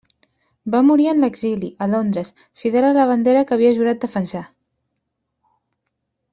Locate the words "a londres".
1.85-2.33